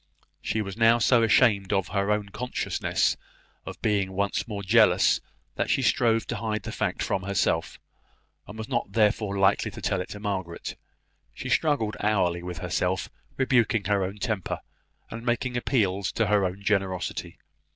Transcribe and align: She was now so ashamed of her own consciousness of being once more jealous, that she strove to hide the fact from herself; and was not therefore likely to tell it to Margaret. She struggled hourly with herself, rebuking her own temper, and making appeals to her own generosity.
She 0.41 0.63
was 0.63 0.77
now 0.77 0.97
so 0.97 1.21
ashamed 1.21 1.71
of 1.71 1.89
her 1.89 2.09
own 2.09 2.29
consciousness 2.29 3.15
of 3.67 3.79
being 3.83 4.13
once 4.13 4.47
more 4.47 4.63
jealous, 4.63 5.21
that 5.57 5.69
she 5.69 5.83
strove 5.83 6.25
to 6.25 6.37
hide 6.37 6.63
the 6.63 6.71
fact 6.71 7.03
from 7.03 7.21
herself; 7.21 7.79
and 8.47 8.57
was 8.57 8.67
not 8.67 8.93
therefore 8.93 9.37
likely 9.37 9.69
to 9.69 9.79
tell 9.79 10.01
it 10.01 10.09
to 10.09 10.19
Margaret. 10.19 10.75
She 11.35 11.49
struggled 11.49 11.97
hourly 11.99 12.41
with 12.41 12.57
herself, 12.57 13.09
rebuking 13.37 13.83
her 13.83 14.03
own 14.03 14.17
temper, 14.17 14.61
and 15.11 15.23
making 15.23 15.55
appeals 15.55 16.11
to 16.13 16.25
her 16.25 16.45
own 16.45 16.63
generosity. 16.63 17.37